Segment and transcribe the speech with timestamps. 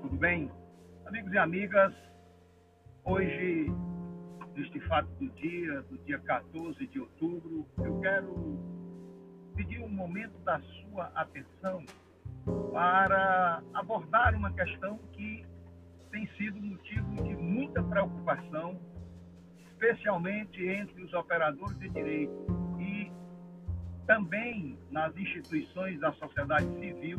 [0.00, 0.50] tudo bem?
[1.06, 1.94] Amigos e amigas,
[3.04, 3.66] hoje,
[4.54, 8.58] neste fato do dia, do dia 14 de outubro, eu quero
[9.54, 11.84] pedir um momento da sua atenção
[12.72, 15.44] para abordar uma questão que
[16.10, 18.78] tem sido motivo de muita preocupação,
[19.70, 22.46] especialmente entre os operadores de direito
[22.78, 23.10] e
[24.06, 27.18] também nas instituições da sociedade civil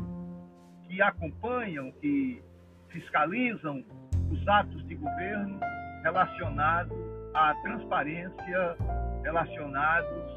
[0.88, 2.42] que acompanham, que
[2.98, 3.84] fiscalizam
[4.32, 5.60] os atos de governo
[6.04, 6.98] relacionados
[7.34, 8.78] à transparência,
[9.24, 10.32] relacionados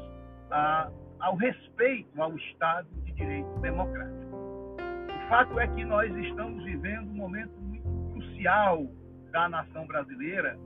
[0.51, 0.89] a,
[1.19, 4.35] ao respeito ao Estado de Direito Democrático.
[4.77, 8.85] O fato é que nós estamos vivendo um momento muito crucial
[9.31, 10.57] da nação brasileira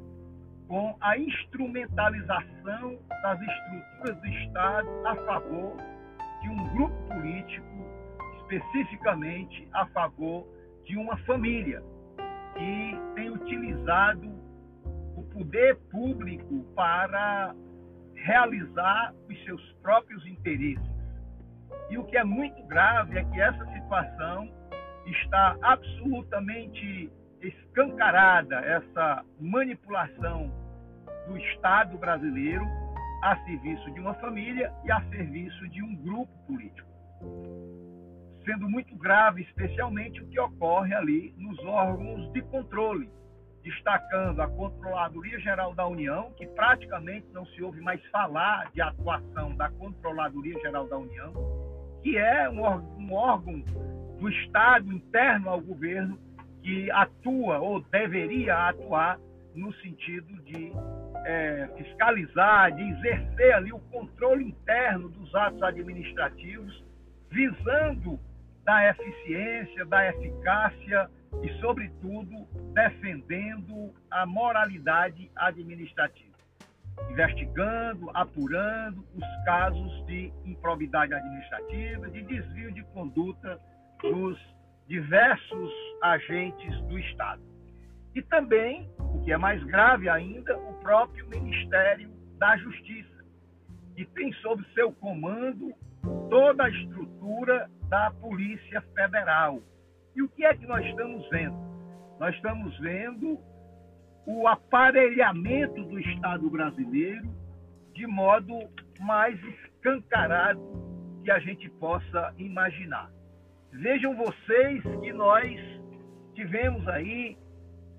[0.68, 5.78] com a instrumentalização das estruturas do Estado a favor
[6.42, 7.66] de um grupo político,
[8.42, 10.46] especificamente a favor
[10.86, 11.84] de uma família
[12.56, 14.28] que tem utilizado
[15.18, 17.54] o poder público para
[18.14, 20.96] realizar os seus próprios interesses.
[21.90, 24.50] E o que é muito grave é que essa situação
[25.06, 30.52] está absolutamente escancarada, essa manipulação
[31.28, 32.66] do Estado brasileiro
[33.22, 36.88] a serviço de uma família e a serviço de um grupo político
[38.46, 43.10] sendo muito grave, especialmente o que ocorre ali nos órgãos de controle,
[43.64, 49.56] destacando a Controladoria Geral da União, que praticamente não se ouve mais falar de atuação
[49.56, 51.34] da Controladoria Geral da União,
[52.04, 53.60] que é um órgão
[54.20, 56.20] do Estado interno ao governo
[56.62, 59.20] que atua ou deveria atuar
[59.56, 60.72] no sentido de
[61.26, 66.84] é, fiscalizar, de exercer ali o controle interno dos atos administrativos,
[67.32, 68.20] visando
[68.66, 71.10] da eficiência, da eficácia
[71.44, 76.36] e, sobretudo, defendendo a moralidade administrativa,
[77.10, 83.60] investigando, apurando os casos de improbidade administrativa, de desvio de conduta
[84.02, 84.38] dos
[84.88, 87.42] diversos agentes do Estado.
[88.16, 93.24] E também, o que é mais grave ainda, o próprio Ministério da Justiça,
[93.96, 95.74] que tem sob seu comando
[96.30, 99.62] toda a estrutura da Polícia Federal.
[100.16, 101.58] E o que é que nós estamos vendo?
[102.20, 103.40] Nós estamos vendo
[104.26, 107.28] o aparelhamento do Estado brasileiro
[107.94, 108.58] de modo
[109.00, 110.62] mais escancarado
[111.24, 113.10] que a gente possa imaginar.
[113.72, 115.60] Vejam vocês que nós
[116.34, 117.38] tivemos aí,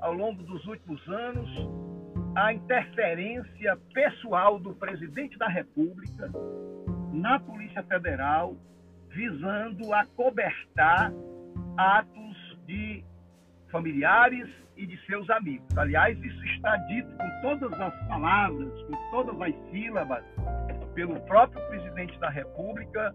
[0.00, 1.48] ao longo dos últimos anos,
[2.34, 6.30] a interferência pessoal do presidente da República
[7.12, 8.56] na Polícia Federal,
[9.16, 11.10] visando acobertar
[11.78, 13.02] atos de
[13.72, 14.46] familiares
[14.76, 15.66] e de seus amigos.
[15.76, 20.22] Aliás, isso está dito com todas as palavras, com todas as sílabas,
[20.94, 23.14] pelo próprio presidente da República,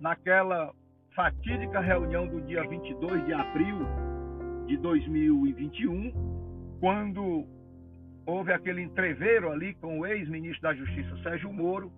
[0.00, 0.72] naquela
[1.14, 3.86] fatídica reunião do dia 22 de abril
[4.66, 6.12] de 2021,
[6.80, 7.46] quando
[8.24, 11.92] houve aquele entreveiro ali com o ex-ministro da Justiça, Sérgio Moro,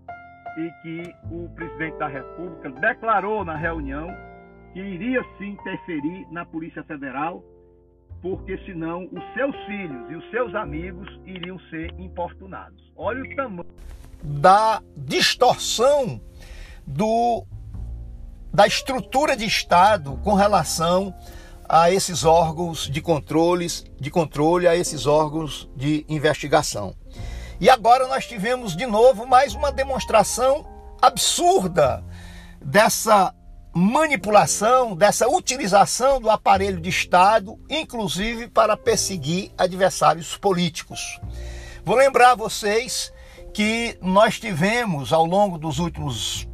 [0.57, 4.09] e que o presidente da República declarou na reunião
[4.73, 7.43] que iria sim interferir na Polícia Federal,
[8.21, 12.93] porque senão os seus filhos e os seus amigos iriam ser importunados.
[12.97, 13.67] Olha o tamanho
[14.25, 16.19] da distorção
[16.87, 17.45] do
[18.53, 21.13] da estrutura de Estado com relação
[21.69, 26.95] a esses órgãos de controles, de controle, a esses órgãos de investigação.
[27.61, 30.67] E agora nós tivemos de novo mais uma demonstração
[31.01, 32.05] absurda
[32.61, 33.35] dessa
[33.73, 41.21] manipulação, dessa utilização do aparelho de Estado, inclusive para perseguir adversários políticos.
[41.85, 43.13] Vou lembrar vocês
[43.53, 46.49] que nós tivemos ao longo dos últimos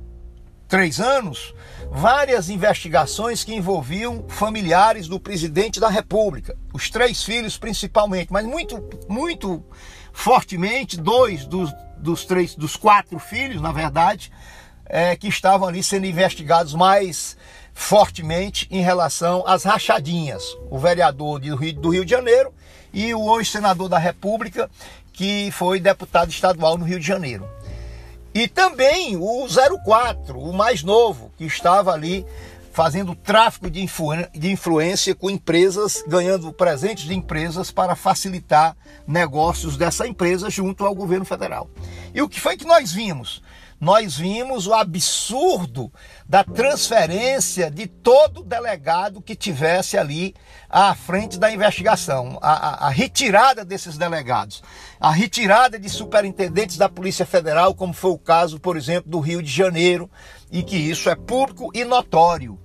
[0.68, 1.54] três anos
[1.90, 8.82] várias investigações que envolviam familiares do presidente da República, os três filhos principalmente, mas muito,
[9.08, 9.64] muito
[10.12, 14.32] fortemente dois dos, dos três, dos quatro filhos, na verdade,
[14.86, 17.36] é, que estavam ali sendo investigados mais
[17.72, 20.42] fortemente em relação às rachadinhas.
[20.70, 22.52] O vereador do Rio, do Rio de Janeiro
[22.92, 24.68] e o hoje senador da República,
[25.12, 27.48] que foi deputado estadual no Rio de Janeiro.
[28.32, 29.46] E também o
[29.84, 32.24] 04, o mais novo, que estava ali
[32.80, 33.86] fazendo tráfico de,
[34.32, 38.74] de influência com empresas, ganhando presentes de empresas para facilitar
[39.06, 41.68] negócios dessa empresa junto ao governo federal.
[42.14, 43.42] E o que foi que nós vimos?
[43.80, 45.90] nós vimos o absurdo
[46.28, 50.34] da transferência de todo delegado que tivesse ali
[50.68, 54.62] à frente da investigação, a, a, a, retirada desses delegados,
[55.00, 59.42] a retirada de superintendentes da Polícia Federal, como foi o caso, por exemplo, do Rio
[59.42, 60.10] de Janeiro,
[60.52, 62.58] e que isso é público e notório.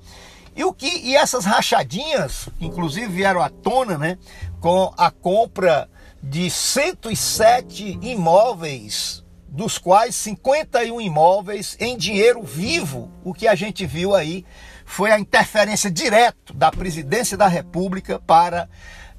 [0.55, 4.17] E o que e essas rachadinhas, inclusive vieram à tona, né,
[4.61, 5.89] com a compra
[6.23, 13.09] de 107 imóveis dos quais 51 imóveis em dinheiro vivo.
[13.23, 14.45] O que a gente viu aí
[14.85, 18.69] foi a interferência direta da presidência da República para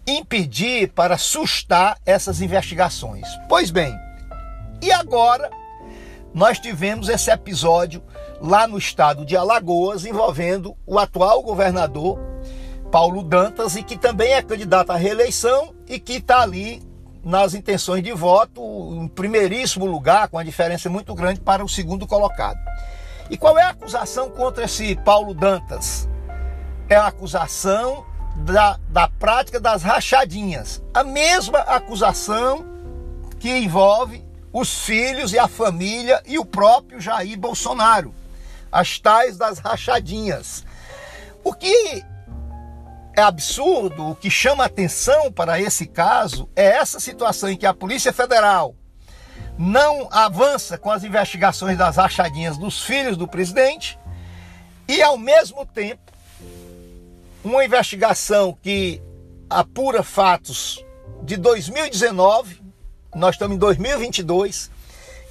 [0.07, 3.27] impedir, para sustar essas investigações.
[3.49, 3.95] Pois bem,
[4.83, 5.51] e agora
[6.35, 8.03] nós tivemos esse episódio
[8.41, 12.19] lá no estado de Alagoas envolvendo o atual governador
[12.91, 16.83] Paulo Dantas e que também é candidato à reeleição e que está ali
[17.25, 18.63] nas intenções de voto
[18.95, 22.59] em primeiríssimo lugar, com uma diferença muito grande para o segundo colocado.
[23.29, 26.09] E qual é a acusação contra esse Paulo Dantas?
[26.89, 28.07] É a acusação
[28.37, 30.83] da, da prática das rachadinhas.
[30.95, 32.65] A mesma acusação
[33.41, 38.15] que envolve os filhos e a família e o próprio Jair Bolsonaro.
[38.71, 40.65] As tais das rachadinhas.
[41.43, 42.05] O que
[43.17, 47.73] é absurdo, o que chama atenção para esse caso é essa situação em que a
[47.73, 48.75] Polícia Federal
[49.59, 53.99] não avança com as investigações das rachadinhas dos filhos do presidente
[54.87, 56.13] e, ao mesmo tempo,
[57.43, 59.01] uma investigação que
[59.49, 60.85] apura fatos
[61.23, 62.61] de 2019,
[63.15, 64.76] nós estamos em 2022, e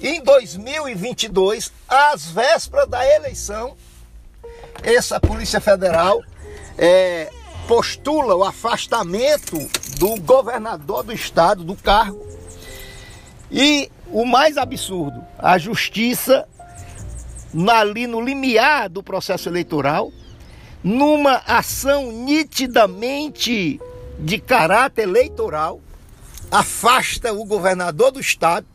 [0.00, 3.76] em 2022, às vésperas da eleição,
[4.82, 6.22] essa Polícia Federal
[6.76, 7.30] é,
[7.66, 9.58] postula o afastamento
[9.98, 12.26] do governador do estado do cargo.
[13.50, 16.46] E o mais absurdo, a justiça
[17.70, 20.12] ali no limiar do processo eleitoral,
[20.84, 23.80] numa ação nitidamente
[24.18, 25.80] de caráter eleitoral,
[26.50, 28.66] afasta o governador do estado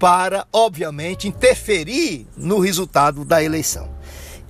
[0.00, 3.88] para, obviamente, interferir no resultado da eleição.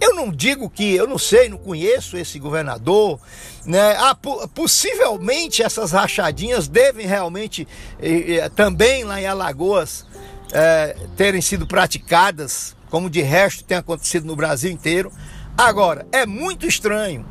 [0.01, 3.21] Eu não digo que, eu não sei, não conheço esse governador,
[3.67, 3.97] né?
[3.99, 4.17] Ah,
[4.55, 7.69] possivelmente essas rachadinhas devem realmente
[8.01, 10.07] eh, eh, também lá em Alagoas
[10.53, 15.13] eh, terem sido praticadas, como de resto tem acontecido no Brasil inteiro.
[15.59, 17.27] Agora, é muito estranho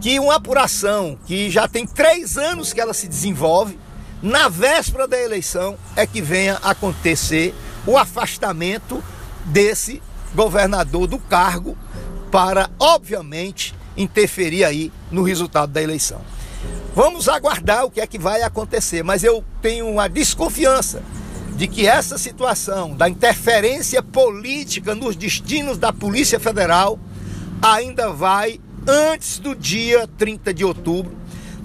[0.00, 3.78] que uma apuração que já tem três anos que ela se desenvolve,
[4.22, 7.54] na véspera da eleição é que venha acontecer
[7.86, 9.02] o afastamento
[9.44, 10.02] desse
[10.34, 11.76] governador do cargo
[12.30, 16.20] para, obviamente, interferir aí no resultado da eleição.
[16.94, 21.02] Vamos aguardar o que é que vai acontecer, mas eu tenho uma desconfiança
[21.54, 26.98] de que essa situação da interferência política nos destinos da Polícia Federal
[27.62, 31.16] ainda vai, antes do dia 30 de outubro,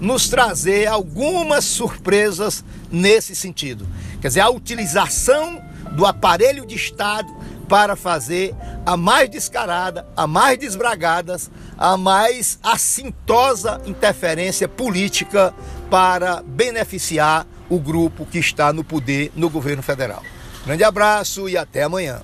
[0.02, 3.86] nos trazer algumas surpresas nesse sentido.
[4.20, 5.62] Quer dizer, a utilização
[5.92, 7.32] do aparelho de Estado
[7.68, 8.52] para fazer
[8.84, 11.36] a mais descarada, a mais desbragada,
[11.78, 15.54] a mais assintosa interferência política
[15.88, 20.22] para beneficiar o grupo que está no poder no governo federal.
[20.66, 22.22] Grande abraço e até amanhã.